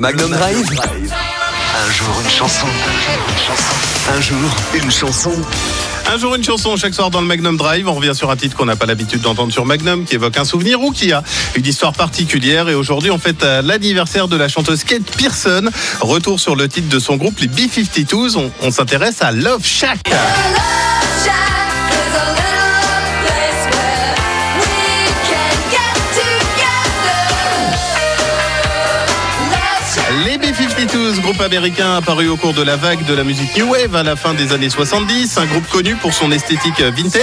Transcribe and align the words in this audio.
Magnum 0.00 0.30
Drive. 0.30 0.66
Un 0.66 1.92
jour 1.92 2.08
une 2.24 2.30
chanson. 2.30 2.66
Un 4.08 4.20
jour 4.22 4.38
une 4.72 4.90
chanson. 4.90 5.32
Un 6.10 6.16
jour 6.16 6.34
une 6.34 6.42
chanson 6.42 6.74
chaque 6.76 6.94
soir 6.94 7.10
dans 7.10 7.20
le 7.20 7.26
Magnum 7.26 7.58
Drive. 7.58 7.86
On 7.86 7.92
revient 7.92 8.14
sur 8.14 8.30
un 8.30 8.36
titre 8.36 8.56
qu'on 8.56 8.64
n'a 8.64 8.76
pas 8.76 8.86
l'habitude 8.86 9.20
d'entendre 9.20 9.52
sur 9.52 9.66
Magnum, 9.66 10.06
qui 10.06 10.14
évoque 10.14 10.38
un 10.38 10.46
souvenir 10.46 10.80
ou 10.80 10.90
qui 10.90 11.12
a 11.12 11.22
une 11.54 11.66
histoire 11.66 11.92
particulière. 11.92 12.70
Et 12.70 12.74
aujourd'hui, 12.74 13.10
on 13.10 13.18
fête 13.18 13.42
euh, 13.42 13.60
l'anniversaire 13.60 14.26
de 14.26 14.38
la 14.38 14.48
chanteuse 14.48 14.84
Kate 14.84 15.02
Pearson. 15.18 15.68
Retour 16.00 16.40
sur 16.40 16.56
le 16.56 16.66
titre 16.66 16.88
de 16.88 16.98
son 16.98 17.16
groupe, 17.16 17.38
les 17.38 17.48
B-52s. 17.48 18.36
On, 18.38 18.50
on 18.62 18.70
s'intéresse 18.70 19.20
à 19.20 19.32
Love 19.32 19.66
Shack. 19.66 20.10
Groupe 31.30 31.42
américain 31.42 31.94
apparu 31.94 32.28
au 32.28 32.36
cours 32.36 32.54
de 32.54 32.62
la 32.62 32.74
vague 32.74 33.04
de 33.04 33.14
la 33.14 33.22
musique 33.22 33.56
New 33.56 33.70
Wave 33.70 33.94
à 33.94 34.02
la 34.02 34.16
fin 34.16 34.34
des 34.34 34.52
années 34.52 34.68
70, 34.68 35.38
un 35.38 35.46
groupe 35.46 35.68
connu 35.68 35.94
pour 35.94 36.12
son 36.12 36.32
esthétique 36.32 36.80
vintage, 36.80 37.22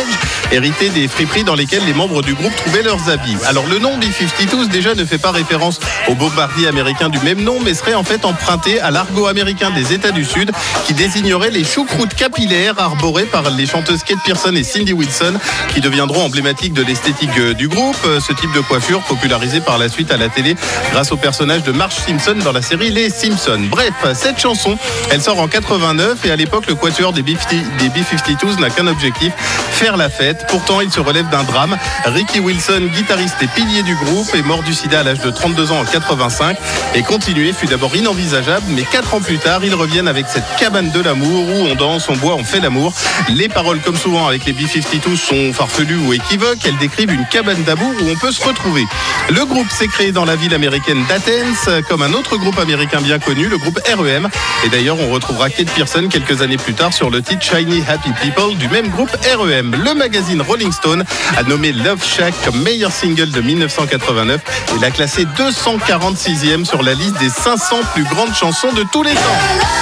hérité 0.54 0.88
des 0.92 1.10
friperies 1.10 1.44
dans 1.44 1.56
lesquelles 1.56 1.84
les 1.86 1.94
membres 1.94 2.22
du 2.22 2.34
groupe 2.34 2.56
trouvaient 2.56 2.84
leurs 2.84 3.10
habits. 3.10 3.36
Alors 3.46 3.66
le 3.68 3.80
nom 3.80 3.98
B-52s 3.98 4.70
déjà 4.70 4.96
ne 4.96 5.04
fait 5.04 5.18
pas 5.18 5.32
référence 5.32 5.82
au 6.08 6.16
bombardier 6.16 6.70
américain 6.70 7.10
du 7.10 7.20
même 7.20 7.44
nom, 7.44 7.58
mais 7.60 7.74
serait 7.74 7.96
en 7.96 8.06
fait 8.06 8.24
emprunté 8.24 8.80
à 8.80 8.92
l'argot 8.92 9.28
américain 9.28 9.72
des 9.72 9.92
États 9.92 10.12
du 10.12 10.24
Sud, 10.24 10.52
qui 10.86 10.94
désignerait 10.94 11.52
les 11.52 11.66
choucroutes 11.66 12.14
capillaires 12.14 12.80
arborées 12.80 13.26
par 13.26 13.50
les 13.50 13.66
chanteuses 13.66 14.04
Kate 14.04 14.20
Pearson 14.24 14.56
et 14.56 14.64
Cindy 14.64 14.94
Wilson, 14.94 15.34
qui 15.74 15.82
deviendront 15.82 16.22
emblématiques 16.22 16.74
de 16.74 16.84
l'esthétique 16.84 17.38
du 17.58 17.68
groupe. 17.68 17.98
Ce 18.26 18.32
type 18.32 18.54
de 18.54 18.62
coiffure 18.62 19.02
popularisé 19.02 19.60
par 19.60 19.78
la 19.78 19.90
suite 19.90 20.12
à 20.12 20.18
la 20.18 20.30
télé 20.30 20.56
grâce 20.94 21.12
au 21.12 21.18
personnage 21.18 21.64
de 21.64 21.74
Marge 21.74 21.96
Simpson 21.96 22.38
dans 22.42 22.54
la 22.54 22.62
série 22.62 22.90
Les 22.90 23.10
Simpsons. 23.10 23.68
Bref, 23.70 23.92
cette 24.14 24.40
chanson, 24.40 24.78
elle 25.12 25.22
sort 25.22 25.40
en 25.40 25.48
89 25.48 26.26
et 26.26 26.32
à 26.32 26.36
l'époque, 26.36 26.68
le 26.68 26.76
quatuor 26.76 27.14
des 27.14 27.22
B-52s 27.24 28.60
n'a 28.60 28.70
qu'un 28.70 28.88
objectif, 28.88 29.34
faire 29.72 29.98
la 29.98 30.10
fête. 30.10 30.46
Pourtant, 30.50 30.82
il 30.82 30.92
se 30.92 31.00
relève 31.00 31.30
d'un 31.30 31.44
drame. 31.44 31.78
Ricky 32.06 32.40
Wilson, 32.40 32.90
guitariste 32.94 33.36
et 33.42 33.48
pilier 33.48 33.84
du 33.84 33.96
groupe, 33.96 34.34
est 34.34 34.42
mort 34.42 34.64
du 34.64 34.74
sida 34.74 35.02
à 35.02 35.04
l'âge 35.04 35.20
de 35.20 35.30
32 35.30 35.72
ans 35.72 35.80
en 35.80 35.86
85 35.86 36.58
et 36.96 37.04
continuer 37.04 37.54
fut 37.54 37.68
d'abord 37.68 37.96
inenvisageable, 37.96 38.66
mais 38.70 38.84
quatre 38.84 39.14
ans 39.14 39.22
plus 39.22 39.38
tard, 39.38 39.64
ils 39.64 39.76
reviennent 39.76 40.08
avec 40.08 40.28
cette 40.28 40.46
cabane 40.60 40.92
de 40.92 41.02
l'amour 41.02 41.48
où 41.48 41.68
on 41.68 41.76
danse, 41.76 42.10
on 42.10 42.16
boit, 42.16 42.36
on 42.36 42.44
fait 42.44 42.60
l'amour. 42.60 42.94
Les 43.30 43.50
paroles, 43.50 43.80
comme 43.80 43.98
souvent 43.98 44.28
avec 44.28 44.46
les 44.46 44.54
B-52s, 44.54 45.18
sont 45.18 45.54
farfelues 45.54 45.98
ou 45.98 46.14
équivoques. 46.14 46.66
Elles 46.66 46.78
décrivent 46.78 47.14
une 47.14 47.26
cabane 47.26 47.64
d'amour 47.64 47.92
où 48.02 48.10
on 48.10 48.16
peut 48.16 48.32
se 48.32 48.44
retrouver. 48.44 48.86
Le 49.30 49.46
groupe 49.46 49.70
s'est 49.72 49.88
créé 49.88 50.12
dans 50.12 50.26
la 50.26 50.36
ville 50.36 50.54
américaine 50.54 51.04
d'Athens, 51.08 51.84
comme 51.88 52.02
un 52.02 52.14
autre 52.14 52.38
groupe 52.38 52.60
américain 52.60 53.02
bien 53.02 53.20
connu, 53.20 53.48
le 53.48 53.58
groupe 53.58 53.80
REM. 53.96 54.30
Et 54.66 54.70
d'ailleurs, 54.70 54.98
on 55.00 55.12
retrouvera 55.12 55.50
Kate 55.50 55.70
Pearson 55.72 56.08
quelques 56.10 56.42
années 56.42 56.58
plus 56.58 56.74
tard 56.74 56.94
sur 56.94 57.10
le 57.10 57.22
titre 57.22 57.44
Shiny 57.44 57.84
Happy 57.88 58.10
People 58.22 58.56
du 58.58 58.68
même 58.70 58.90
groupe 58.90 59.12
REM. 59.12 59.76
Le 59.84 59.94
magazine 59.94 60.42
Rolling 60.42 60.72
Stone 60.72 61.04
a 61.38 61.44
nommé 61.44 61.72
Love 61.72 62.04
Shack 62.04 62.34
comme 62.44 62.62
meilleur 62.62 62.92
single 62.92 63.32
de 63.32 63.42
1989 63.42 64.42
et 64.76 64.80
l'a 64.80 64.92
classé 64.92 65.26
246e 65.38 66.66
sur 66.66 66.84
la 66.84 66.94
liste 66.94 67.18
des 67.20 67.30
500 67.30 67.78
plus 67.94 68.04
grandes 68.04 68.36
chansons 68.36 68.74
de 68.74 68.84
tous 68.92 69.04
les 69.04 69.14
temps. 69.14 69.77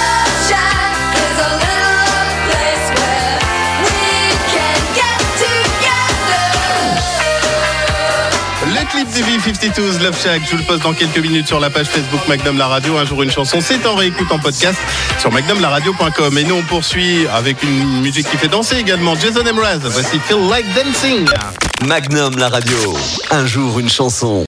Clip 8.86 9.08
des 9.12 9.22
B-52s 9.22 10.02
Love 10.02 10.20
Shack, 10.22 10.42
je 10.44 10.50
vous 10.52 10.56
le 10.58 10.62
poste 10.64 10.82
dans 10.82 10.92
quelques 10.92 11.18
minutes 11.18 11.46
sur 11.46 11.60
la 11.60 11.70
page 11.70 11.86
Facebook 11.86 12.20
Magnum 12.28 12.58
La 12.58 12.66
Radio. 12.66 12.96
Un 12.96 13.04
jour 13.04 13.22
une 13.22 13.30
chanson, 13.30 13.58
c'est 13.60 13.86
en 13.86 13.94
réécoute 13.94 14.30
en 14.30 14.38
podcast 14.38 14.78
sur 15.18 15.32
magnumlaradio.com. 15.32 16.38
Et 16.38 16.44
nous 16.44 16.56
on 16.56 16.62
poursuit 16.62 17.26
avec 17.28 17.62
une 17.62 18.00
musique 18.00 18.28
qui 18.28 18.36
fait 18.36 18.48
danser 18.48 18.76
également. 18.76 19.14
Jason 19.14 19.44
Mraz, 19.54 19.78
voici 19.84 20.18
Feel 20.26 20.48
Like 20.48 20.66
Dancing. 20.74 21.26
Magnum 21.86 22.36
la 22.38 22.48
radio. 22.48 22.76
Un 23.30 23.46
jour 23.46 23.78
une 23.78 23.88
chanson. 23.88 24.44